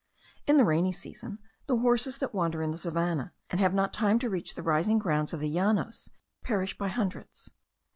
[0.47, 4.17] In the rainy season, the horses that wander in the savannah, and have not time
[4.17, 6.09] to reach the rising grounds of the Llanos,
[6.43, 7.51] perish by hundreds.